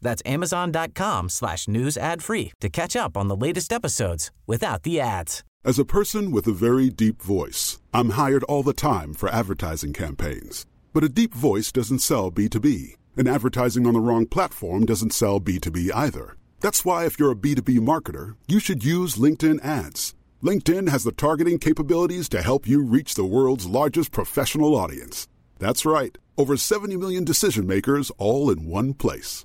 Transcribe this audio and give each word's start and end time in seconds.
That's 0.00 0.22
amazon.com 0.24 1.28
slash 1.28 1.68
news 1.68 1.96
ad 1.96 2.22
free 2.22 2.52
to 2.60 2.68
catch 2.68 2.96
up 2.96 3.16
on 3.16 3.28
the 3.28 3.36
latest 3.36 3.72
episodes 3.72 4.30
without 4.46 4.82
the 4.82 5.00
ads. 5.00 5.44
As 5.64 5.78
a 5.78 5.84
person 5.84 6.30
with 6.30 6.46
a 6.46 6.52
very 6.52 6.88
deep 6.88 7.20
voice, 7.20 7.80
I'm 7.92 8.10
hired 8.10 8.44
all 8.44 8.62
the 8.62 8.72
time 8.72 9.12
for 9.12 9.28
advertising 9.28 9.92
campaigns. 9.92 10.66
But 10.92 11.04
a 11.04 11.08
deep 11.08 11.34
voice 11.34 11.72
doesn't 11.72 11.98
sell 11.98 12.30
B2B, 12.30 12.94
and 13.16 13.28
advertising 13.28 13.86
on 13.86 13.94
the 13.94 14.00
wrong 14.00 14.26
platform 14.26 14.86
doesn't 14.86 15.12
sell 15.12 15.40
B2B 15.40 15.90
either. 15.94 16.36
That's 16.60 16.84
why 16.84 17.06
if 17.06 17.18
you're 17.18 17.32
a 17.32 17.36
B2B 17.36 17.80
marketer, 17.80 18.36
you 18.46 18.60
should 18.60 18.84
use 18.84 19.16
LinkedIn 19.16 19.64
ads. 19.64 20.14
LinkedIn 20.42 20.88
has 20.88 21.02
the 21.02 21.12
targeting 21.12 21.58
capabilities 21.58 22.28
to 22.28 22.42
help 22.42 22.66
you 22.66 22.82
reach 22.84 23.14
the 23.14 23.24
world's 23.24 23.66
largest 23.66 24.12
professional 24.12 24.76
audience. 24.76 25.26
That's 25.58 25.84
right, 25.84 26.16
over 26.36 26.56
70 26.56 26.96
million 26.96 27.24
decision 27.24 27.66
makers 27.66 28.12
all 28.18 28.50
in 28.50 28.64
one 28.66 28.94
place. 28.94 29.44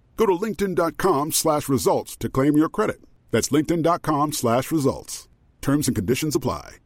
Go 0.17 0.25
to 0.25 0.33
linkedin.com 0.33 1.31
slash 1.31 1.67
results 1.67 2.15
to 2.17 2.29
claim 2.29 2.57
your 2.57 2.69
credit. 2.69 3.01
That's 3.31 3.49
linkedin.com 3.49 4.33
slash 4.33 4.71
results. 4.71 5.27
Terms 5.61 5.87
and 5.87 5.95
conditions 5.95 6.35
apply. 6.35 6.81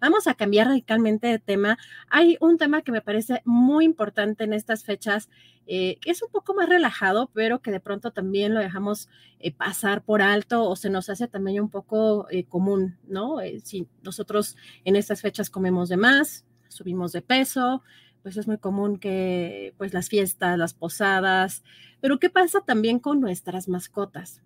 Vamos 0.00 0.26
a 0.26 0.34
cambiar 0.34 0.66
radicalmente 0.66 1.28
de 1.28 1.38
tema. 1.38 1.78
Hay 2.10 2.36
un 2.40 2.58
tema 2.58 2.82
que 2.82 2.92
me 2.92 3.00
parece 3.00 3.40
muy 3.44 3.84
importante 3.84 4.44
en 4.44 4.52
estas 4.52 4.84
fechas, 4.84 5.30
eh, 5.66 5.98
que 6.00 6.10
es 6.10 6.22
un 6.22 6.28
poco 6.30 6.52
más 6.52 6.68
relajado, 6.68 7.30
pero 7.32 7.62
que 7.62 7.70
de 7.70 7.80
pronto 7.80 8.10
también 8.10 8.52
lo 8.52 8.60
dejamos 8.60 9.08
eh, 9.38 9.52
pasar 9.52 10.02
por 10.02 10.20
alto 10.20 10.68
o 10.68 10.76
se 10.76 10.90
nos 10.90 11.08
hace 11.08 11.28
también 11.28 11.62
un 11.62 11.70
poco 11.70 12.26
eh, 12.30 12.44
común, 12.44 12.98
¿no? 13.06 13.40
Eh, 13.40 13.60
si 13.64 13.88
nosotros 14.02 14.56
en 14.84 14.96
estas 14.96 15.22
fechas 15.22 15.48
comemos 15.48 15.88
de 15.88 15.96
más, 15.96 16.44
subimos 16.68 17.12
de 17.12 17.22
peso, 17.22 17.82
pues 18.24 18.38
es 18.38 18.48
muy 18.48 18.56
común 18.56 18.98
que 18.98 19.74
pues 19.76 19.92
las 19.92 20.08
fiestas, 20.08 20.58
las 20.58 20.72
posadas, 20.72 21.62
pero 22.00 22.18
¿qué 22.18 22.30
pasa 22.30 22.62
también 22.62 22.98
con 22.98 23.20
nuestras 23.20 23.68
mascotas? 23.68 24.42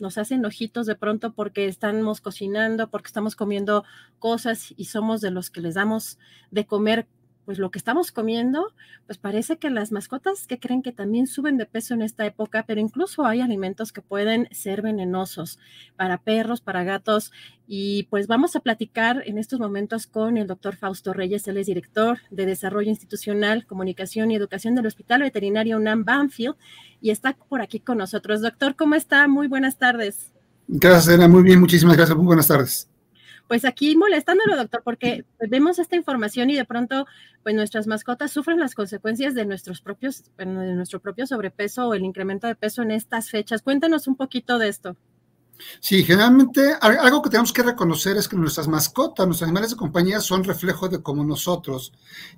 Nos 0.00 0.18
hacen 0.18 0.44
ojitos 0.44 0.84
de 0.84 0.96
pronto 0.96 1.32
porque 1.32 1.66
estamos 1.66 2.20
cocinando, 2.20 2.90
porque 2.90 3.06
estamos 3.06 3.36
comiendo 3.36 3.84
cosas 4.18 4.74
y 4.76 4.86
somos 4.86 5.20
de 5.20 5.30
los 5.30 5.48
que 5.48 5.60
les 5.60 5.76
damos 5.76 6.18
de 6.50 6.66
comer 6.66 7.06
pues 7.48 7.58
lo 7.58 7.70
que 7.70 7.78
estamos 7.78 8.12
comiendo, 8.12 8.74
pues 9.06 9.16
parece 9.16 9.56
que 9.56 9.70
las 9.70 9.90
mascotas 9.90 10.46
que 10.46 10.58
creen 10.58 10.82
que 10.82 10.92
también 10.92 11.26
suben 11.26 11.56
de 11.56 11.64
peso 11.64 11.94
en 11.94 12.02
esta 12.02 12.26
época, 12.26 12.66
pero 12.66 12.78
incluso 12.78 13.24
hay 13.24 13.40
alimentos 13.40 13.90
que 13.90 14.02
pueden 14.02 14.50
ser 14.50 14.82
venenosos 14.82 15.58
para 15.96 16.18
perros, 16.18 16.60
para 16.60 16.84
gatos. 16.84 17.32
Y 17.66 18.02
pues 18.10 18.26
vamos 18.26 18.54
a 18.54 18.60
platicar 18.60 19.22
en 19.24 19.38
estos 19.38 19.60
momentos 19.60 20.06
con 20.06 20.36
el 20.36 20.46
doctor 20.46 20.76
Fausto 20.76 21.14
Reyes, 21.14 21.48
él 21.48 21.56
es 21.56 21.68
director 21.68 22.18
de 22.30 22.44
Desarrollo 22.44 22.90
Institucional, 22.90 23.64
Comunicación 23.64 24.30
y 24.30 24.36
Educación 24.36 24.74
del 24.74 24.84
Hospital 24.84 25.22
Veterinario 25.22 25.78
UNAM 25.78 26.04
Banfield 26.04 26.56
y 27.00 27.12
está 27.12 27.32
por 27.32 27.62
aquí 27.62 27.80
con 27.80 27.96
nosotros. 27.96 28.42
Doctor, 28.42 28.76
¿cómo 28.76 28.94
está? 28.94 29.26
Muy 29.26 29.46
buenas 29.46 29.78
tardes. 29.78 30.34
Gracias, 30.66 31.08
Elena. 31.08 31.28
Muy 31.28 31.44
bien, 31.44 31.60
muchísimas 31.60 31.96
gracias. 31.96 32.14
Muy 32.14 32.26
buenas 32.26 32.48
tardes 32.48 32.90
pues 33.48 33.64
aquí 33.64 33.96
molestándolo, 33.96 34.56
doctor, 34.56 34.82
porque 34.84 35.24
vemos 35.48 35.78
esta 35.78 35.96
información 35.96 36.50
y 36.50 36.54
de 36.54 36.66
pronto, 36.66 37.06
pues 37.42 37.54
nuestras 37.54 37.86
mascotas 37.86 38.30
sufren 38.30 38.60
las 38.60 38.74
consecuencias 38.74 39.34
de 39.34 39.46
nuestros 39.46 39.80
propios, 39.80 40.24
de 40.36 40.46
nuestro 40.46 41.00
propio 41.00 41.26
sobrepeso 41.26 41.88
o 41.88 41.94
el 41.94 42.04
incremento 42.04 42.46
de 42.46 42.54
peso 42.54 42.82
en 42.82 42.90
estas 42.90 43.30
fechas. 43.30 43.62
Cuéntanos 43.62 44.06
un 44.06 44.16
poquito 44.16 44.58
de 44.58 44.68
esto. 44.68 44.96
Sí, 45.80 46.04
generalmente 46.04 46.74
algo 46.80 47.22
que 47.22 47.30
tenemos 47.30 47.52
que 47.52 47.62
reconocer 47.62 48.16
es 48.16 48.28
que 48.28 48.36
nuestras 48.36 48.68
mascotas, 48.68 49.26
nuestros 49.26 49.48
animales 49.48 49.70
de 49.70 49.76
compañía 49.76 50.20
son 50.20 50.44
reflejo 50.44 50.88
de 50.88 51.02
como 51.02 51.24
nosotros. 51.24 51.92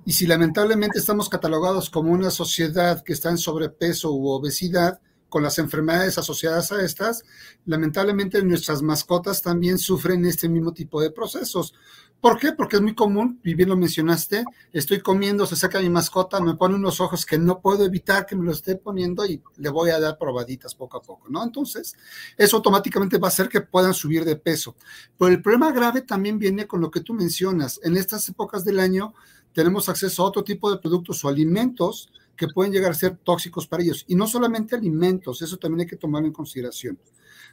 Y 0.05 0.13
si 0.13 0.25
lamentablemente 0.25 0.97
estamos 0.97 1.29
catalogados 1.29 1.89
como 1.89 2.11
una 2.11 2.31
sociedad 2.31 3.03
que 3.03 3.13
está 3.13 3.29
en 3.29 3.37
sobrepeso 3.37 4.11
u 4.11 4.29
obesidad, 4.29 5.01
con 5.31 5.43
las 5.43 5.57
enfermedades 5.59 6.17
asociadas 6.17 6.73
a 6.73 6.83
estas, 6.83 7.23
lamentablemente 7.65 8.43
nuestras 8.43 8.81
mascotas 8.81 9.41
también 9.41 9.77
sufren 9.77 10.25
este 10.25 10.49
mismo 10.49 10.73
tipo 10.73 11.01
de 11.01 11.09
procesos. 11.09 11.73
¿Por 12.19 12.37
qué? 12.37 12.51
Porque 12.51 12.75
es 12.75 12.81
muy 12.81 12.93
común, 12.93 13.39
y 13.45 13.55
bien 13.55 13.69
lo 13.69 13.77
mencionaste, 13.77 14.43
estoy 14.73 14.99
comiendo, 14.99 15.45
se 15.45 15.55
saca 15.55 15.79
mi 15.79 15.89
mascota, 15.89 16.41
me 16.41 16.55
pone 16.55 16.75
unos 16.75 16.99
ojos 16.99 17.25
que 17.25 17.39
no 17.39 17.61
puedo 17.61 17.85
evitar 17.85 18.25
que 18.25 18.35
me 18.35 18.43
lo 18.43 18.51
esté 18.51 18.75
poniendo 18.75 19.25
y 19.25 19.41
le 19.55 19.69
voy 19.69 19.89
a 19.89 20.01
dar 20.01 20.17
probaditas 20.17 20.75
poco 20.75 20.97
a 20.97 21.01
poco, 21.01 21.29
¿no? 21.29 21.41
Entonces, 21.41 21.95
eso 22.37 22.57
automáticamente 22.57 23.17
va 23.17 23.29
a 23.29 23.29
hacer 23.29 23.47
que 23.47 23.61
puedan 23.61 23.93
subir 23.93 24.25
de 24.25 24.35
peso. 24.35 24.75
Pero 25.17 25.31
el 25.31 25.41
problema 25.41 25.71
grave 25.71 26.01
también 26.01 26.37
viene 26.37 26.67
con 26.67 26.81
lo 26.81 26.91
que 26.91 26.99
tú 26.99 27.13
mencionas. 27.13 27.79
En 27.83 27.95
estas 27.95 28.27
épocas 28.27 28.65
del 28.65 28.81
año 28.81 29.13
tenemos 29.53 29.87
acceso 29.87 30.23
a 30.23 30.27
otro 30.27 30.43
tipo 30.43 30.69
de 30.69 30.77
productos 30.77 31.23
o 31.23 31.29
alimentos 31.29 32.09
que 32.35 32.47
pueden 32.47 32.71
llegar 32.71 32.91
a 32.91 32.95
ser 32.95 33.17
tóxicos 33.17 33.67
para 33.67 33.83
ellos. 33.83 34.03
Y 34.07 34.15
no 34.15 34.27
solamente 34.27 34.75
alimentos, 34.75 35.41
eso 35.41 35.57
también 35.57 35.81
hay 35.81 35.87
que 35.87 35.97
tomarlo 35.97 36.27
en 36.27 36.33
consideración. 36.33 36.99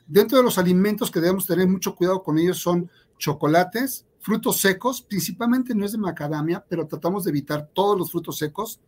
Dentro 0.06 0.38
de 0.38 0.44
los 0.44 0.58
alimentos 0.58 1.10
que 1.10 1.20
debemos 1.20 1.46
tener 1.46 1.68
mucho 1.68 1.94
cuidado 1.94 2.22
con 2.22 2.38
ellos 2.38 2.58
son 2.58 2.90
chocolates, 3.18 4.06
frutos 4.20 4.60
secos, 4.60 5.02
principalmente 5.02 5.74
no 5.74 5.84
es 5.84 5.92
de 5.92 5.98
macadamia, 5.98 6.64
pero 6.68 6.86
tratamos 6.86 7.24
de 7.24 7.30
evitar 7.30 7.68
todos 7.74 7.98
los 7.98 8.10
frutos 8.10 8.38
secos. 8.38 8.80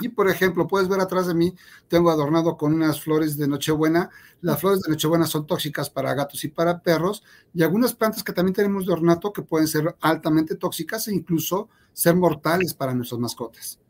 Y 0.00 0.08
por 0.08 0.28
ejemplo, 0.28 0.66
puedes 0.66 0.88
ver 0.88 1.00
atrás 1.00 1.26
de 1.26 1.34
mí, 1.34 1.54
tengo 1.88 2.10
adornado 2.10 2.56
con 2.56 2.74
unas 2.74 3.00
flores 3.00 3.36
de 3.36 3.46
Nochebuena. 3.46 4.10
Las 4.40 4.60
flores 4.60 4.80
de 4.80 4.90
Nochebuena 4.90 5.26
son 5.26 5.46
tóxicas 5.46 5.90
para 5.90 6.14
gatos 6.14 6.42
y 6.44 6.48
para 6.48 6.82
perros, 6.82 7.22
y 7.54 7.62
algunas 7.62 7.94
plantas 7.94 8.24
que 8.24 8.32
también 8.32 8.54
tenemos 8.54 8.86
de 8.86 8.92
ornato 8.92 9.32
que 9.32 9.42
pueden 9.42 9.68
ser 9.68 9.94
altamente 10.00 10.56
tóxicas 10.56 11.08
e 11.08 11.14
incluso 11.14 11.68
ser 11.92 12.16
mortales 12.16 12.74
para 12.74 12.94
nuestras 12.94 13.20
mascotas. 13.20 13.81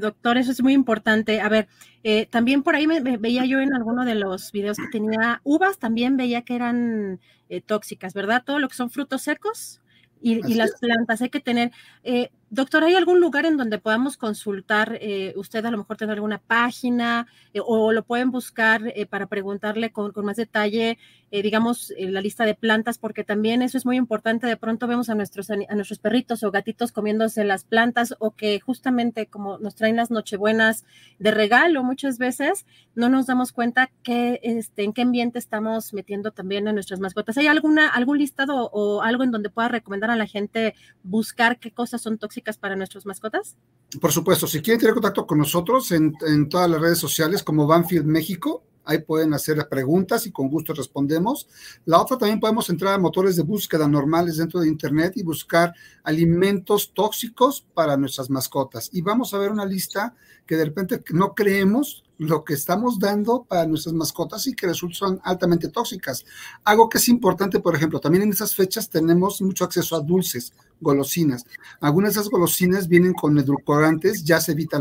Doctor, 0.00 0.38
eso 0.38 0.52
es 0.52 0.62
muy 0.62 0.72
importante. 0.72 1.40
A 1.40 1.48
ver, 1.48 1.68
eh, 2.02 2.26
también 2.26 2.62
por 2.62 2.74
ahí 2.74 2.86
me, 2.86 3.00
veía 3.00 3.44
yo 3.44 3.60
en 3.60 3.74
alguno 3.74 4.04
de 4.04 4.14
los 4.14 4.52
videos 4.52 4.76
que 4.76 4.88
tenía 4.90 5.40
uvas, 5.44 5.78
también 5.78 6.16
veía 6.16 6.42
que 6.42 6.54
eran 6.54 7.20
eh, 7.48 7.60
tóxicas, 7.60 8.14
¿verdad? 8.14 8.42
Todo 8.44 8.58
lo 8.58 8.68
que 8.68 8.76
son 8.76 8.90
frutos 8.90 9.22
secos 9.22 9.80
y, 10.20 10.46
y 10.50 10.54
las 10.54 10.72
plantas 10.80 11.22
hay 11.22 11.30
que 11.30 11.40
tener. 11.40 11.72
Eh, 12.04 12.30
Doctor, 12.50 12.82
¿hay 12.82 12.94
algún 12.94 13.20
lugar 13.20 13.44
en 13.44 13.58
donde 13.58 13.78
podamos 13.78 14.16
consultar? 14.16 14.96
Eh, 15.02 15.34
usted 15.36 15.62
a 15.66 15.70
lo 15.70 15.76
mejor 15.76 15.98
tiene 15.98 16.14
alguna 16.14 16.38
página 16.38 17.26
eh, 17.52 17.60
o 17.62 17.92
lo 17.92 18.04
pueden 18.04 18.30
buscar 18.30 18.90
eh, 18.96 19.04
para 19.04 19.26
preguntarle 19.26 19.92
con, 19.92 20.12
con 20.12 20.24
más 20.24 20.36
detalle, 20.36 20.96
digamos, 21.30 21.92
la 21.98 22.22
lista 22.22 22.46
de 22.46 22.54
plantas, 22.54 22.96
porque 22.96 23.22
también 23.22 23.60
eso 23.60 23.76
es 23.76 23.84
muy 23.84 23.98
importante. 23.98 24.46
De 24.46 24.56
pronto 24.56 24.86
vemos 24.86 25.10
a 25.10 25.14
nuestros, 25.14 25.50
a 25.50 25.74
nuestros 25.74 25.98
perritos 25.98 26.42
o 26.42 26.50
gatitos 26.50 26.90
comiéndose 26.90 27.44
las 27.44 27.64
plantas 27.64 28.14
o 28.18 28.30
que 28.30 28.60
justamente 28.60 29.26
como 29.26 29.58
nos 29.58 29.74
traen 29.74 29.96
las 29.96 30.10
nochebuenas 30.10 30.86
de 31.18 31.30
regalo 31.30 31.82
muchas 31.82 32.16
veces, 32.16 32.64
no 32.94 33.10
nos 33.10 33.26
damos 33.26 33.52
cuenta 33.52 33.90
que, 34.02 34.40
este, 34.42 34.84
en 34.84 34.94
qué 34.94 35.02
ambiente 35.02 35.38
estamos 35.38 35.92
metiendo 35.92 36.30
también 36.30 36.66
a 36.66 36.72
nuestras 36.72 36.98
mascotas. 36.98 37.36
¿Hay 37.36 37.46
alguna, 37.46 37.90
algún 37.90 38.16
listado 38.16 38.70
o 38.72 39.02
algo 39.02 39.22
en 39.22 39.30
donde 39.30 39.50
pueda 39.50 39.68
recomendar 39.68 40.10
a 40.10 40.16
la 40.16 40.26
gente 40.26 40.74
buscar 41.02 41.58
qué 41.58 41.72
cosas 41.72 42.00
son 42.00 42.16
tóxicas? 42.16 42.37
Para 42.58 42.76
nuestras 42.76 43.04
mascotas? 43.06 43.56
Por 44.00 44.12
supuesto, 44.12 44.46
si 44.46 44.60
quieren 44.60 44.80
tener 44.80 44.94
contacto 44.94 45.26
con 45.26 45.38
nosotros 45.38 45.92
en, 45.92 46.14
en 46.26 46.48
todas 46.48 46.70
las 46.70 46.80
redes 46.80 46.98
sociales 46.98 47.42
como 47.42 47.66
Banfield 47.66 48.06
México, 48.06 48.62
ahí 48.88 49.00
pueden 49.00 49.34
hacer 49.34 49.68
preguntas 49.68 50.26
y 50.26 50.32
con 50.32 50.48
gusto 50.48 50.72
respondemos. 50.72 51.46
La 51.84 52.00
otra 52.00 52.16
también 52.16 52.40
podemos 52.40 52.70
entrar 52.70 52.94
a 52.94 52.98
motores 52.98 53.36
de 53.36 53.42
búsqueda 53.42 53.86
normales 53.86 54.38
dentro 54.38 54.60
de 54.60 54.68
Internet 54.68 55.12
y 55.16 55.22
buscar 55.22 55.74
alimentos 56.02 56.94
tóxicos 56.94 57.66
para 57.74 57.98
nuestras 57.98 58.30
mascotas. 58.30 58.88
Y 58.92 59.02
vamos 59.02 59.34
a 59.34 59.38
ver 59.38 59.50
una 59.50 59.66
lista 59.66 60.14
que 60.46 60.56
de 60.56 60.64
repente 60.64 61.02
no 61.10 61.34
creemos 61.34 62.02
lo 62.18 62.44
que 62.44 62.54
estamos 62.54 62.98
dando 62.98 63.44
para 63.44 63.66
nuestras 63.66 63.94
mascotas 63.94 64.46
y 64.48 64.54
que 64.54 64.66
resultan 64.66 65.20
altamente 65.22 65.68
tóxicas. 65.68 66.24
Algo 66.64 66.88
que 66.88 66.98
es 66.98 67.08
importante, 67.08 67.60
por 67.60 67.74
ejemplo, 67.74 68.00
también 68.00 68.24
en 68.24 68.30
esas 68.30 68.54
fechas 68.54 68.90
tenemos 68.90 69.40
mucho 69.40 69.64
acceso 69.64 69.96
a 69.96 70.00
dulces, 70.00 70.52
golosinas. 70.80 71.44
Algunas 71.80 72.14
de 72.14 72.20
esas 72.20 72.30
golosinas 72.30 72.88
vienen 72.88 73.14
con 73.14 73.38
edulcorantes, 73.38 74.24
ya 74.24 74.40
se 74.40 74.52
evita 74.52 74.78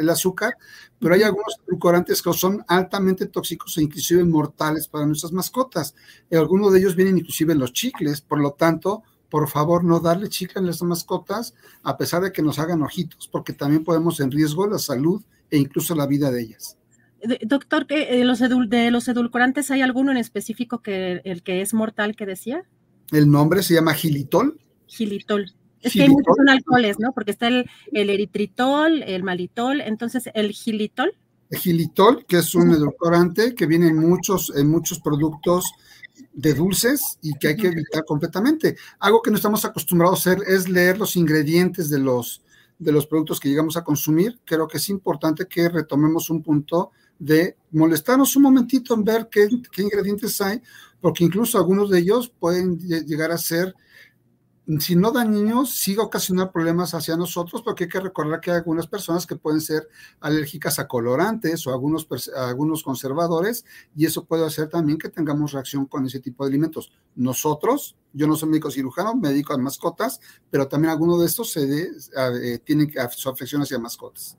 el 0.00 0.10
azúcar, 0.10 0.56
pero 0.98 1.14
hay 1.14 1.22
algunos 1.22 1.56
edulcorantes 1.66 2.20
que 2.20 2.32
son 2.32 2.64
altamente 2.66 3.26
tóxicos 3.26 3.78
e 3.78 3.82
inclusive 3.82 4.24
mortales 4.24 4.88
para 4.88 5.06
nuestras 5.06 5.32
mascotas. 5.32 5.94
Algunos 6.32 6.72
de 6.72 6.80
ellos 6.80 6.96
vienen 6.96 7.18
inclusive 7.18 7.52
en 7.52 7.60
los 7.60 7.72
chicles, 7.72 8.20
por 8.20 8.40
lo 8.40 8.52
tanto, 8.52 9.04
por 9.30 9.48
favor 9.48 9.82
no 9.82 10.00
darle 10.00 10.28
chicle 10.28 10.58
a 10.58 10.62
nuestras 10.62 10.86
mascotas 10.86 11.54
a 11.82 11.96
pesar 11.96 12.22
de 12.22 12.32
que 12.32 12.42
nos 12.42 12.58
hagan 12.58 12.82
ojitos, 12.82 13.28
porque 13.28 13.52
también 13.52 13.84
podemos 13.84 14.20
en 14.20 14.30
riesgo 14.30 14.66
la 14.66 14.78
salud 14.78 15.22
e 15.52 15.58
incluso 15.58 15.94
la 15.94 16.06
vida 16.06 16.30
de 16.30 16.40
ellas. 16.40 16.78
Doctor, 17.42 17.86
de 17.86 18.24
los, 18.24 18.40
de 18.40 18.90
los 18.90 19.06
edulcorantes 19.06 19.70
hay 19.70 19.82
alguno 19.82 20.10
en 20.10 20.16
específico 20.16 20.82
que 20.82 21.20
el 21.24 21.42
que 21.44 21.60
es 21.60 21.72
mortal 21.72 22.16
que 22.16 22.26
decía? 22.26 22.64
El 23.12 23.30
nombre 23.30 23.62
se 23.62 23.74
llama 23.74 23.94
gilitol. 23.94 24.58
Gilitol. 24.86 25.52
Es 25.82 25.92
que 25.92 26.02
hay 26.02 26.08
muchos 26.08 26.36
son 26.36 26.48
alcoholes, 26.48 26.98
¿no? 26.98 27.12
Porque 27.12 27.32
está 27.32 27.48
el, 27.48 27.68
eritritol, 27.92 29.02
el 29.02 29.22
malitol, 29.22 29.80
entonces 29.82 30.30
el 30.34 30.52
gilitol. 30.52 31.12
El 31.50 31.58
gilitol, 31.58 32.24
que 32.26 32.38
es 32.38 32.54
un 32.54 32.72
edulcorante 32.72 33.54
que 33.54 33.66
viene 33.66 33.88
en 33.88 33.98
muchos, 33.98 34.52
en 34.56 34.68
muchos 34.68 35.00
productos 35.00 35.70
de 36.32 36.54
dulces 36.54 37.18
y 37.20 37.34
que 37.34 37.48
hay 37.48 37.56
que 37.56 37.66
evitar 37.68 38.04
completamente. 38.04 38.76
Algo 39.00 39.20
que 39.20 39.30
no 39.30 39.36
estamos 39.36 39.64
acostumbrados 39.64 40.26
a 40.26 40.30
hacer 40.30 40.42
es 40.48 40.68
leer 40.68 40.98
los 40.98 41.14
ingredientes 41.16 41.90
de 41.90 41.98
los, 41.98 42.42
de 42.82 42.92
los 42.92 43.06
productos 43.06 43.38
que 43.38 43.48
llegamos 43.48 43.76
a 43.76 43.84
consumir. 43.84 44.40
Creo 44.44 44.66
que 44.66 44.78
es 44.78 44.88
importante 44.88 45.46
que 45.46 45.68
retomemos 45.68 46.30
un 46.30 46.42
punto 46.42 46.90
de 47.18 47.56
molestarnos 47.70 48.34
un 48.34 48.42
momentito 48.42 48.94
en 48.94 49.04
ver 49.04 49.28
qué, 49.30 49.48
ingredientes 49.80 50.40
hay, 50.40 50.60
porque 51.00 51.24
incluso 51.24 51.56
algunos 51.56 51.90
de 51.90 52.00
ellos 52.00 52.32
pueden 52.40 52.78
llegar 52.78 53.30
a 53.30 53.38
ser 53.38 53.74
si 54.78 54.94
no 54.94 55.10
da 55.10 55.24
niños, 55.24 55.74
sí 55.74 55.96
ocasionar 55.98 56.52
problemas 56.52 56.94
hacia 56.94 57.16
nosotros, 57.16 57.62
porque 57.62 57.84
hay 57.84 57.90
que 57.90 58.00
recordar 58.00 58.40
que 58.40 58.52
hay 58.52 58.58
algunas 58.58 58.86
personas 58.86 59.26
que 59.26 59.34
pueden 59.34 59.60
ser 59.60 59.88
alérgicas 60.20 60.78
a 60.78 60.86
colorantes 60.86 61.66
o 61.66 61.72
algunos, 61.72 62.06
algunos 62.36 62.82
conservadores, 62.82 63.64
y 63.96 64.06
eso 64.06 64.24
puede 64.24 64.46
hacer 64.46 64.68
también 64.68 64.98
que 64.98 65.08
tengamos 65.08 65.52
reacción 65.52 65.86
con 65.86 66.06
ese 66.06 66.20
tipo 66.20 66.44
de 66.44 66.50
alimentos. 66.50 66.92
Nosotros, 67.16 67.96
yo 68.12 68.26
no 68.26 68.36
soy 68.36 68.50
médico 68.50 68.70
cirujano, 68.70 69.16
me 69.16 69.30
dedico 69.30 69.52
a 69.52 69.58
mascotas, 69.58 70.20
pero 70.50 70.68
también 70.68 70.92
algunos 70.92 71.18
de 71.20 71.26
estos 71.26 71.50
se 71.50 71.88
eh, 72.16 72.58
tienen 72.64 72.92
su 73.10 73.28
afección 73.28 73.62
hacia 73.62 73.78
mascotas. 73.78 74.36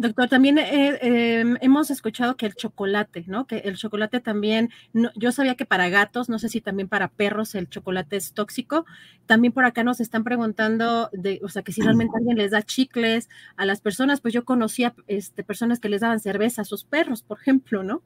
Doctor, 0.00 0.28
también 0.28 0.58
eh, 0.58 0.96
em, 1.02 1.56
hemos 1.60 1.90
escuchado 1.90 2.36
que 2.36 2.46
el 2.46 2.54
chocolate, 2.54 3.24
¿no? 3.26 3.48
Que 3.48 3.58
el 3.58 3.76
chocolate 3.76 4.20
también, 4.20 4.70
yo 5.16 5.32
sabía 5.32 5.56
que 5.56 5.66
para 5.66 5.88
gatos, 5.88 6.28
no 6.28 6.38
sé 6.38 6.48
si 6.48 6.60
también 6.60 6.88
para 6.88 7.08
perros 7.08 7.56
el 7.56 7.68
chocolate 7.68 8.14
es 8.16 8.32
tóxico. 8.32 8.86
También 9.26 9.52
por 9.52 9.64
acá 9.64 9.82
nos 9.82 9.98
están 9.98 10.22
preguntando, 10.22 11.10
de, 11.12 11.40
o 11.42 11.48
sea, 11.48 11.62
que 11.62 11.72
si 11.72 11.80
realmente 11.82 12.16
alguien 12.16 12.38
les 12.38 12.52
da 12.52 12.62
chicles 12.62 13.28
a 13.56 13.66
las 13.66 13.80
personas, 13.80 14.20
pues 14.20 14.32
yo 14.32 14.44
conocía 14.44 14.94
este, 15.08 15.42
personas 15.42 15.80
que 15.80 15.88
les 15.88 16.00
daban 16.00 16.20
cerveza 16.20 16.62
a 16.62 16.64
sus 16.64 16.84
perros, 16.84 17.22
por 17.22 17.40
ejemplo, 17.40 17.82
¿no? 17.82 18.00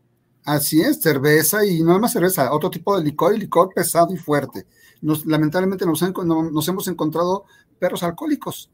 Así 0.47 0.81
es, 0.81 1.03
cerveza 1.03 1.67
y 1.67 1.83
no 1.83 1.99
más 1.99 2.15
cerveza, 2.15 2.55
otro 2.55 2.71
tipo 2.71 2.97
de 2.97 3.05
licor 3.05 3.35
y 3.37 3.39
licor 3.39 3.69
pesado 3.75 4.15
y 4.15 4.17
fuerte. 4.17 4.67
Nos, 5.03 5.27
lamentablemente 5.27 5.85
nos, 5.85 6.01
nos 6.01 6.69
hemos 6.69 6.89
encontrado 6.89 7.45
perros 7.79 8.03
alcohólicos, 8.03 8.71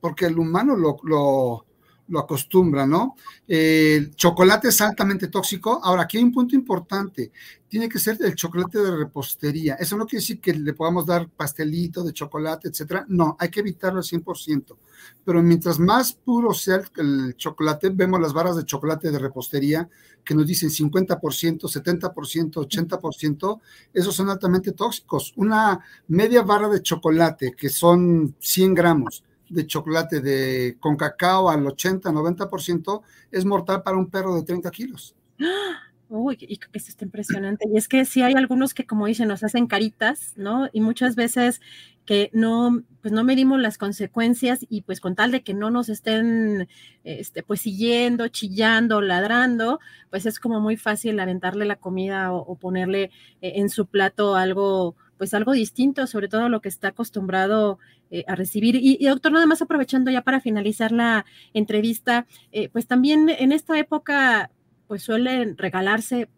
porque 0.00 0.24
el 0.24 0.38
humano 0.38 0.74
lo, 0.74 0.96
lo 1.02 1.66
lo 2.08 2.20
acostumbra, 2.20 2.86
¿no? 2.86 3.16
El 3.46 4.14
chocolate 4.14 4.68
es 4.68 4.80
altamente 4.80 5.28
tóxico. 5.28 5.80
Ahora, 5.82 6.02
aquí 6.02 6.18
hay 6.18 6.24
un 6.24 6.32
punto 6.32 6.54
importante. 6.54 7.32
Tiene 7.68 7.88
que 7.88 7.98
ser 7.98 8.18
el 8.20 8.34
chocolate 8.34 8.78
de 8.78 8.96
repostería. 8.96 9.74
Eso 9.74 9.96
no 9.96 10.04
quiere 10.04 10.20
decir 10.20 10.40
que 10.40 10.52
le 10.52 10.74
podamos 10.74 11.06
dar 11.06 11.28
pastelito 11.28 12.02
de 12.02 12.12
chocolate, 12.12 12.68
etcétera. 12.68 13.06
No, 13.08 13.36
hay 13.38 13.48
que 13.48 13.60
evitarlo 13.60 13.98
al 13.98 14.04
100%. 14.04 14.76
Pero 15.24 15.42
mientras 15.42 15.78
más 15.78 16.12
puro 16.12 16.52
sea 16.52 16.82
el, 16.96 17.34
chocolate, 17.36 17.90
vemos 17.90 18.20
las 18.20 18.32
barras 18.32 18.56
de 18.56 18.64
chocolate 18.64 19.10
de 19.10 19.18
repostería 19.18 19.88
que 20.24 20.34
nos 20.34 20.46
dicen 20.46 20.70
50%, 20.70 21.18
70%, 21.18 22.12
80%. 22.12 23.60
Esos 23.92 24.14
son 24.14 24.28
altamente 24.28 24.72
tóxicos. 24.72 25.32
Una 25.36 25.80
media 26.08 26.42
barra 26.42 26.68
de 26.68 26.82
chocolate, 26.82 27.52
que 27.56 27.68
son 27.68 28.36
100 28.38 28.74
gramos, 28.74 29.24
de 29.52 29.66
chocolate 29.66 30.20
de, 30.20 30.76
con 30.80 30.96
cacao 30.96 31.48
al 31.48 31.66
80, 31.66 32.10
90% 32.10 33.02
es 33.30 33.44
mortal 33.44 33.82
para 33.82 33.96
un 33.96 34.08
perro 34.08 34.34
de 34.34 34.42
30 34.42 34.70
kilos. 34.70 35.14
Uy, 36.14 36.36
y 36.40 36.60
eso 36.74 36.88
está 36.90 37.06
impresionante. 37.06 37.66
Y 37.72 37.78
es 37.78 37.88
que 37.88 38.04
sí 38.04 38.20
hay 38.20 38.34
algunos 38.34 38.74
que, 38.74 38.84
como 38.84 39.06
dicen, 39.06 39.28
nos 39.28 39.42
hacen 39.44 39.66
caritas, 39.66 40.34
¿no? 40.36 40.68
Y 40.70 40.82
muchas 40.82 41.16
veces 41.16 41.62
que 42.04 42.28
no, 42.34 42.82
pues 43.00 43.12
no 43.12 43.24
medimos 43.24 43.60
las 43.60 43.78
consecuencias 43.78 44.66
y 44.68 44.82
pues 44.82 45.00
con 45.00 45.14
tal 45.14 45.30
de 45.30 45.42
que 45.42 45.54
no 45.54 45.70
nos 45.70 45.88
estén, 45.88 46.68
este, 47.04 47.42
pues 47.42 47.62
siguiendo, 47.62 48.28
chillando, 48.28 49.00
ladrando, 49.00 49.80
pues 50.10 50.26
es 50.26 50.38
como 50.38 50.60
muy 50.60 50.76
fácil 50.76 51.18
aventarle 51.18 51.64
la 51.64 51.76
comida 51.76 52.32
o, 52.32 52.56
ponerle 52.56 53.04
eh, 53.40 53.52
en 53.56 53.70
su 53.70 53.86
plato 53.86 54.36
algo, 54.36 54.96
pues 55.22 55.34
algo 55.34 55.52
distinto, 55.52 56.08
sobre 56.08 56.26
todo 56.26 56.48
lo 56.48 56.60
que 56.60 56.68
está 56.68 56.88
acostumbrado 56.88 57.78
eh, 58.10 58.24
a 58.26 58.34
recibir. 58.34 58.74
Y, 58.74 59.06
doctor, 59.06 59.30
nada 59.30 59.46
más 59.46 59.62
aprovechando 59.62 60.10
ya 60.10 60.22
para 60.22 60.40
finalizar 60.40 60.90
la 60.90 61.24
entrevista, 61.54 62.26
eh, 62.50 62.68
pues 62.70 62.88
también 62.88 63.28
en 63.28 63.52
esta 63.52 63.78
época, 63.78 64.50
pues 64.88 65.04
suelen 65.04 65.56
regalarse 65.56 66.28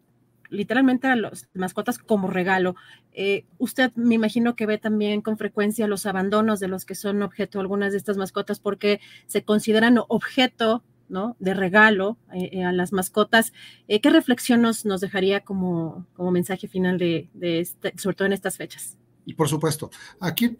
literalmente 0.51 1.07
a 1.07 1.15
las 1.15 1.49
mascotas 1.55 1.97
como 1.97 2.29
regalo. 2.29 2.75
Eh, 3.11 3.45
usted 3.57 3.91
me 3.95 4.13
imagino 4.13 4.55
que 4.55 4.67
ve 4.67 4.77
también 4.77 5.21
con 5.21 5.39
frecuencia 5.39 5.87
los 5.87 6.05
abandonos 6.05 6.59
de 6.59 6.67
los 6.67 6.85
que 6.85 6.93
son 6.93 7.23
objeto 7.23 7.59
algunas 7.59 7.91
de 7.91 7.97
estas 7.97 8.17
mascotas 8.17 8.59
porque 8.59 8.99
se 9.25 9.43
consideran 9.43 9.97
objeto 10.09 10.83
de 11.07 11.53
regalo 11.53 12.17
a 12.29 12.71
las 12.71 12.93
mascotas. 12.93 13.53
¿Qué 13.87 14.09
reflexión 14.09 14.61
nos, 14.61 14.83
dejaría 14.83 15.41
como, 15.41 16.05
como 16.15 16.31
mensaje 16.31 16.67
final 16.67 16.97
de, 16.97 17.29
este, 17.41 17.93
sobre 17.97 18.15
todo 18.15 18.25
en 18.27 18.33
estas 18.33 18.57
fechas? 18.57 18.97
Por 19.35 19.49
supuesto. 19.49 19.89
Aquí 20.19 20.55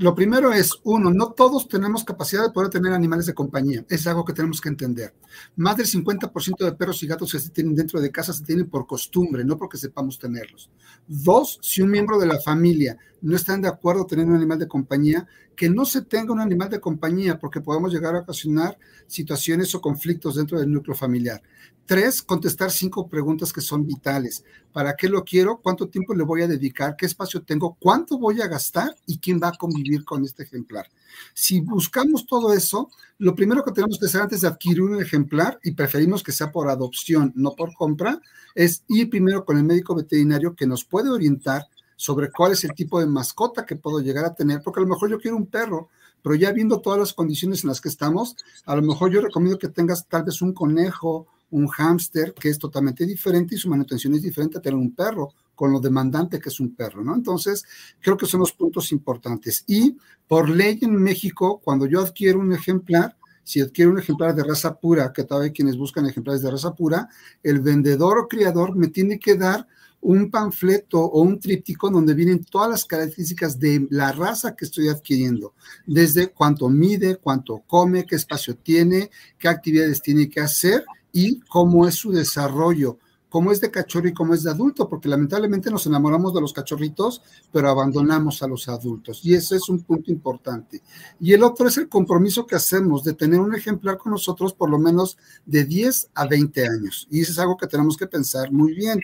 lo 0.00 0.14
primero 0.14 0.50
es, 0.50 0.80
uno, 0.84 1.10
no 1.10 1.32
todos 1.32 1.68
tenemos 1.68 2.04
capacidad 2.04 2.42
de 2.42 2.52
poder 2.52 2.70
tener 2.70 2.90
animales 2.90 3.26
de 3.26 3.34
compañía. 3.34 3.84
Es 3.86 4.06
algo 4.06 4.24
que 4.24 4.32
tenemos 4.32 4.58
que 4.58 4.70
entender. 4.70 5.12
Más 5.56 5.76
del 5.76 5.86
50% 5.86 6.64
de 6.64 6.72
perros 6.72 7.02
y 7.02 7.06
gatos 7.06 7.32
que 7.32 7.38
se 7.38 7.50
tienen 7.50 7.74
dentro 7.74 8.00
de 8.00 8.10
casa 8.10 8.32
se 8.32 8.42
tienen 8.42 8.70
por 8.70 8.86
costumbre, 8.86 9.44
no 9.44 9.58
porque 9.58 9.76
sepamos 9.76 10.18
tenerlos. 10.18 10.70
Dos, 11.06 11.58
si 11.60 11.82
un 11.82 11.90
miembro 11.90 12.18
de 12.18 12.26
la 12.26 12.40
familia 12.40 12.96
no 13.20 13.36
está 13.36 13.54
de 13.58 13.68
acuerdo 13.68 14.06
tener 14.06 14.24
un 14.24 14.36
animal 14.36 14.58
de 14.58 14.68
compañía, 14.68 15.26
que 15.60 15.68
no 15.68 15.84
se 15.84 16.00
tenga 16.00 16.32
un 16.32 16.40
animal 16.40 16.70
de 16.70 16.80
compañía 16.80 17.38
porque 17.38 17.60
podemos 17.60 17.92
llegar 17.92 18.16
a 18.16 18.20
ocasionar 18.20 18.78
situaciones 19.06 19.74
o 19.74 19.82
conflictos 19.82 20.36
dentro 20.36 20.58
del 20.58 20.72
núcleo 20.72 20.96
familiar. 20.96 21.42
Tres, 21.84 22.22
contestar 22.22 22.70
cinco 22.70 23.06
preguntas 23.10 23.52
que 23.52 23.60
son 23.60 23.86
vitales. 23.86 24.42
¿Para 24.72 24.96
qué 24.96 25.06
lo 25.06 25.22
quiero? 25.22 25.60
¿Cuánto 25.62 25.90
tiempo 25.90 26.14
le 26.14 26.24
voy 26.24 26.40
a 26.40 26.48
dedicar? 26.48 26.96
¿Qué 26.96 27.04
espacio 27.04 27.42
tengo? 27.42 27.76
¿Cuánto 27.78 28.16
voy 28.16 28.40
a 28.40 28.46
gastar? 28.46 28.96
¿Y 29.04 29.18
quién 29.18 29.38
va 29.38 29.48
a 29.48 29.58
convivir 29.58 30.02
con 30.02 30.24
este 30.24 30.44
ejemplar? 30.44 30.86
Si 31.34 31.60
buscamos 31.60 32.24
todo 32.24 32.54
eso, 32.54 32.88
lo 33.18 33.34
primero 33.34 33.62
que 33.62 33.72
tenemos 33.72 33.98
que 33.98 34.06
hacer 34.06 34.22
antes 34.22 34.40
de 34.40 34.48
adquirir 34.48 34.80
un 34.80 35.02
ejemplar, 35.02 35.60
y 35.62 35.72
preferimos 35.72 36.22
que 36.22 36.32
sea 36.32 36.50
por 36.50 36.70
adopción, 36.70 37.34
no 37.36 37.54
por 37.54 37.74
compra, 37.74 38.18
es 38.54 38.82
ir 38.88 39.10
primero 39.10 39.44
con 39.44 39.58
el 39.58 39.64
médico 39.64 39.94
veterinario 39.94 40.56
que 40.56 40.66
nos 40.66 40.86
puede 40.86 41.10
orientar 41.10 41.66
sobre 42.00 42.30
cuál 42.30 42.52
es 42.52 42.64
el 42.64 42.72
tipo 42.72 42.98
de 42.98 43.04
mascota 43.04 43.66
que 43.66 43.76
puedo 43.76 44.00
llegar 44.00 44.24
a 44.24 44.34
tener, 44.34 44.62
porque 44.62 44.80
a 44.80 44.84
lo 44.84 44.88
mejor 44.88 45.10
yo 45.10 45.20
quiero 45.20 45.36
un 45.36 45.44
perro, 45.44 45.90
pero 46.22 46.34
ya 46.34 46.50
viendo 46.50 46.80
todas 46.80 46.98
las 46.98 47.12
condiciones 47.12 47.62
en 47.62 47.68
las 47.68 47.78
que 47.78 47.90
estamos, 47.90 48.36
a 48.64 48.74
lo 48.74 48.80
mejor 48.80 49.10
yo 49.10 49.20
recomiendo 49.20 49.58
que 49.58 49.68
tengas 49.68 50.08
tal 50.08 50.24
vez 50.24 50.40
un 50.40 50.54
conejo 50.54 51.26
un 51.50 51.66
hámster 51.68 52.32
que 52.32 52.48
es 52.48 52.58
totalmente 52.58 53.04
diferente 53.04 53.54
y 53.54 53.58
su 53.58 53.68
manutención 53.68 54.14
es 54.14 54.22
diferente 54.22 54.56
a 54.56 54.62
tener 54.62 54.78
un 54.78 54.94
perro 54.94 55.34
con 55.54 55.72
lo 55.72 55.78
demandante 55.78 56.40
que 56.40 56.48
es 56.48 56.58
un 56.58 56.74
perro, 56.74 57.04
¿no? 57.04 57.14
Entonces, 57.14 57.66
creo 58.00 58.16
que 58.16 58.24
son 58.24 58.40
los 58.40 58.52
puntos 58.52 58.92
importantes. 58.92 59.62
Y 59.66 59.98
por 60.26 60.48
ley 60.48 60.78
en 60.80 60.96
México, 60.96 61.60
cuando 61.62 61.84
yo 61.84 62.00
adquiero 62.00 62.38
un 62.38 62.54
ejemplar, 62.54 63.14
si 63.44 63.60
adquiero 63.60 63.90
un 63.90 63.98
ejemplar 63.98 64.34
de 64.34 64.42
raza 64.42 64.78
pura, 64.80 65.12
que 65.12 65.24
todavía 65.24 65.52
quienes 65.52 65.76
buscan 65.76 66.06
ejemplares 66.06 66.40
de 66.40 66.50
raza 66.50 66.72
pura, 66.72 67.10
el 67.42 67.60
vendedor 67.60 68.20
o 68.20 68.26
criador 68.26 68.74
me 68.74 68.88
tiene 68.88 69.18
que 69.18 69.34
dar 69.34 69.66
un 70.02 70.30
panfleto 70.30 71.00
o 71.00 71.22
un 71.22 71.38
tríptico 71.38 71.90
donde 71.90 72.14
vienen 72.14 72.44
todas 72.44 72.70
las 72.70 72.84
características 72.84 73.58
de 73.58 73.86
la 73.90 74.12
raza 74.12 74.56
que 74.56 74.64
estoy 74.64 74.88
adquiriendo, 74.88 75.54
desde 75.86 76.28
cuánto 76.28 76.68
mide, 76.68 77.16
cuánto 77.16 77.62
come, 77.66 78.06
qué 78.06 78.16
espacio 78.16 78.56
tiene, 78.56 79.10
qué 79.38 79.48
actividades 79.48 80.00
tiene 80.00 80.28
que 80.28 80.40
hacer 80.40 80.84
y 81.12 81.40
cómo 81.40 81.86
es 81.86 81.96
su 81.96 82.12
desarrollo 82.12 82.98
cómo 83.30 83.52
es 83.52 83.60
de 83.60 83.70
cachorro 83.70 84.08
y 84.08 84.12
cómo 84.12 84.34
es 84.34 84.42
de 84.42 84.50
adulto, 84.50 84.88
porque 84.88 85.08
lamentablemente 85.08 85.70
nos 85.70 85.86
enamoramos 85.86 86.34
de 86.34 86.40
los 86.40 86.52
cachorritos, 86.52 87.22
pero 87.50 87.70
abandonamos 87.70 88.42
a 88.42 88.48
los 88.48 88.68
adultos. 88.68 89.20
Y 89.24 89.34
ese 89.34 89.56
es 89.56 89.68
un 89.68 89.82
punto 89.82 90.10
importante. 90.10 90.82
Y 91.20 91.32
el 91.32 91.42
otro 91.44 91.68
es 91.68 91.78
el 91.78 91.88
compromiso 91.88 92.46
que 92.46 92.56
hacemos 92.56 93.04
de 93.04 93.14
tener 93.14 93.40
un 93.40 93.54
ejemplar 93.54 93.96
con 93.96 94.12
nosotros 94.12 94.52
por 94.52 94.68
lo 94.68 94.78
menos 94.78 95.16
de 95.46 95.64
10 95.64 96.10
a 96.14 96.26
20 96.26 96.68
años. 96.68 97.06
Y 97.10 97.20
eso 97.20 97.32
es 97.32 97.38
algo 97.38 97.56
que 97.56 97.68
tenemos 97.68 97.96
que 97.96 98.08
pensar 98.08 98.52
muy 98.52 98.74
bien. 98.74 99.00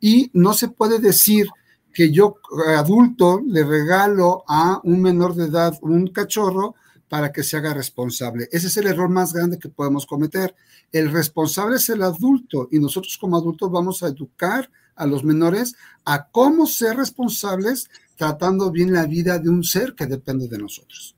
Y 0.00 0.30
no 0.34 0.52
se 0.52 0.68
puede 0.68 0.98
decir 0.98 1.46
que 1.92 2.10
yo 2.12 2.36
adulto 2.76 3.40
le 3.46 3.64
regalo 3.64 4.44
a 4.48 4.80
un 4.82 5.00
menor 5.00 5.34
de 5.34 5.46
edad 5.46 5.78
un 5.82 6.08
cachorro 6.08 6.74
para 7.08 7.32
que 7.32 7.42
se 7.42 7.56
haga 7.56 7.74
responsable. 7.74 8.48
Ese 8.52 8.66
es 8.66 8.76
el 8.76 8.86
error 8.86 9.08
más 9.08 9.32
grande 9.32 9.58
que 9.58 9.68
podemos 9.68 10.06
cometer. 10.06 10.54
El 10.92 11.10
responsable 11.10 11.76
es 11.76 11.88
el 11.88 12.02
adulto 12.02 12.68
y 12.70 12.78
nosotros 12.78 13.16
como 13.18 13.36
adultos 13.36 13.70
vamos 13.70 14.02
a 14.02 14.08
educar 14.08 14.70
a 14.94 15.06
los 15.06 15.24
menores 15.24 15.74
a 16.04 16.28
cómo 16.28 16.66
ser 16.66 16.96
responsables 16.96 17.88
tratando 18.16 18.70
bien 18.70 18.92
la 18.92 19.06
vida 19.06 19.38
de 19.38 19.48
un 19.48 19.62
ser 19.64 19.94
que 19.94 20.06
depende 20.06 20.48
de 20.48 20.58
nosotros. 20.58 21.14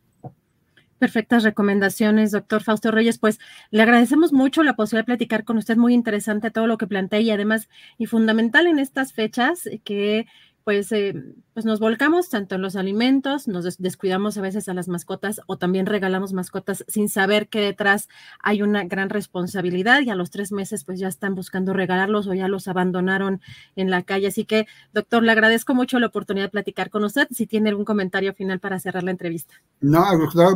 Perfectas 0.99 1.45
recomendaciones, 1.45 2.31
doctor 2.31 2.63
Fausto 2.63 2.91
Reyes. 2.91 3.19
Pues 3.19 3.39
le 3.71 3.81
agradecemos 3.81 4.35
mucho 4.35 4.63
la 4.63 4.77
posibilidad 4.77 5.05
de 5.05 5.07
platicar 5.07 5.45
con 5.45 5.57
usted. 5.57 5.79
Muy 5.79 5.95
interesante 5.95 6.51
todo 6.51 6.67
lo 6.67 6.77
que 6.77 6.87
plantea 6.87 7.21
y 7.21 7.31
además, 7.31 7.71
y 7.97 8.05
fundamental 8.05 8.67
en 8.67 8.79
estas 8.79 9.15
fechas, 9.15 9.67
que 9.83 10.27
pues, 10.65 10.93
eh, 10.93 11.15
pues 11.55 11.65
nos 11.65 11.81
volcamos 11.81 12.29
tanto 12.29 12.55
en 12.55 12.63
los 12.63 12.77
alimentos, 12.77 13.49
nos 13.49 13.79
descuidamos 13.79 14.37
a 14.39 14.41
veces 14.41 14.69
a 14.69 14.75
las 14.75 14.89
mascotas 14.89 15.41
o 15.47 15.57
también 15.59 15.87
regalamos 15.87 16.33
mascotas 16.33 16.85
sin 16.89 17.09
saber 17.09 17.49
que 17.49 17.61
detrás 17.61 18.09
hay 18.43 18.63
una 18.63 18.85
gran 18.85 19.11
responsabilidad 19.11 20.01
y 20.03 20.11
a 20.11 20.15
los 20.15 20.31
tres 20.31 20.53
meses 20.53 20.85
pues 20.85 20.99
ya 21.01 21.09
están 21.09 21.35
buscando 21.35 21.73
regalarlos 21.73 22.27
o 22.27 22.35
ya 22.35 22.49
los 22.49 22.69
abandonaron 22.69 23.41
en 23.77 23.91
la 23.91 24.03
calle. 24.03 24.29
Así 24.29 24.45
que, 24.45 24.67
doctor, 24.93 25.23
le 25.23 25.33
agradezco 25.33 25.75
mucho 25.75 25.99
la 25.99 26.07
oportunidad 26.07 26.47
de 26.47 26.51
platicar 26.51 26.91
con 26.91 27.05
usted. 27.05 27.27
Si 27.31 27.47
tiene 27.47 27.71
algún 27.71 27.85
comentario 27.85 28.35
final 28.35 28.61
para 28.61 28.79
cerrar 28.79 29.03
la 29.03 29.11
entrevista. 29.11 29.55
No, 29.81 30.05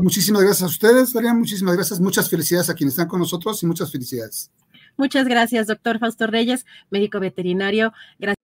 muchísimas 0.03 0.43
gracias 0.43 0.63
a 0.63 0.67
ustedes, 0.67 1.13
Daría, 1.13 1.35
muchísimas 1.35 1.75
gracias, 1.75 2.01
muchas 2.01 2.29
felicidades 2.29 2.71
a 2.71 2.75
quienes 2.75 2.95
están 2.95 3.09
con 3.09 3.21
nosotros 3.21 3.63
y 3.63 3.67
muchas 3.67 3.91
felicidades. 3.91 4.51
Muchas 4.97 5.27
gracias, 5.27 5.67
doctor 5.67 5.99
Fausto 5.99 6.27
Reyes, 6.27 6.67
médico 6.91 7.19
veterinario. 7.19 7.93
Gracias. 8.19 8.44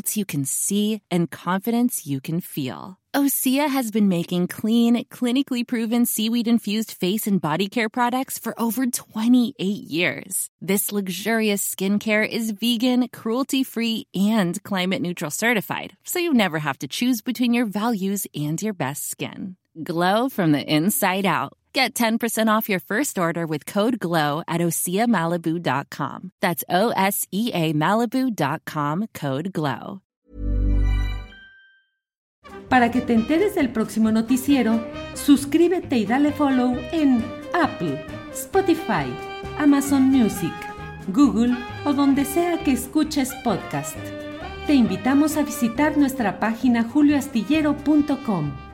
results 0.00 0.16
you 0.16 0.24
can 0.24 0.44
see 0.44 1.00
and 1.10 1.30
confidence 1.30 2.06
you 2.06 2.20
can 2.20 2.40
feel. 2.40 2.96
Osea 3.14 3.68
has 3.68 3.90
been 3.90 4.08
making 4.08 4.48
clean, 4.48 5.04
clinically 5.10 5.66
proven 5.66 6.06
seaweed 6.06 6.48
infused 6.48 6.92
face 6.92 7.26
and 7.26 7.40
body 7.40 7.68
care 7.68 7.88
products 7.88 8.38
for 8.38 8.54
over 8.56 8.86
28 8.86 9.54
years. 9.60 10.48
This 10.62 10.92
luxurious 10.92 11.74
skincare 11.74 12.26
is 12.26 12.52
vegan, 12.52 13.08
cruelty 13.08 13.64
free, 13.64 14.06
and 14.14 14.62
climate 14.62 15.02
neutral 15.02 15.30
certified, 15.30 15.96
so 16.04 16.18
you 16.18 16.32
never 16.32 16.60
have 16.60 16.78
to 16.78 16.88
choose 16.88 17.22
between 17.22 17.54
your 17.54 17.66
values 17.66 18.26
and 18.34 18.62
your 18.62 18.74
best 18.74 19.10
skin. 19.10 19.56
Glow 19.82 20.28
from 20.28 20.52
the 20.52 20.62
inside 20.62 21.26
out. 21.26 21.52
Get 21.72 21.94
10% 21.94 22.48
off 22.48 22.68
your 22.68 22.80
first 22.80 23.18
order 23.18 23.46
with 23.46 23.64
code 23.64 23.98
GLOW 24.00 24.42
at 24.48 24.60
OseaMalibu.com. 24.60 26.32
That's 26.40 26.64
O 26.68 26.90
S 26.90 27.26
E 27.30 27.50
A 27.54 27.72
Malibu.com 27.72 29.06
code 29.14 29.52
GLOW. 29.52 30.00
Para 32.68 32.90
que 32.90 33.00
te 33.00 33.14
enteres 33.14 33.54
del 33.54 33.70
próximo 33.70 34.12
noticiero, 34.12 34.80
suscríbete 35.14 35.98
y 35.98 36.06
dale 36.06 36.32
follow 36.32 36.76
en 36.92 37.24
Apple, 37.52 38.04
Spotify, 38.32 39.06
Amazon 39.58 40.02
Music, 40.04 40.52
Google 41.08 41.56
o 41.84 41.92
donde 41.92 42.24
sea 42.24 42.62
que 42.62 42.72
escuches 42.72 43.32
podcast. 43.42 43.96
Te 44.66 44.74
invitamos 44.74 45.36
a 45.36 45.42
visitar 45.42 45.96
nuestra 45.96 46.38
página 46.38 46.84
julioastillero.com. 46.84 48.69